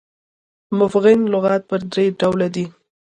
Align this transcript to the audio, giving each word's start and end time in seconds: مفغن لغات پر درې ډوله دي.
مفغن 0.79 1.19
لغات 1.33 1.61
پر 1.69 1.79
درې 1.91 2.05
ډوله 2.19 2.47
دي. 2.55 2.65